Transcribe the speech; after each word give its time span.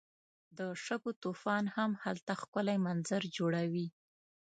د 0.57 0.59
شګو 0.85 1.11
طوفان 1.23 1.63
هم 1.75 1.91
هلته 2.03 2.31
ښکلی 2.41 2.77
منظر 2.85 3.21
جوړوي. 3.37 3.87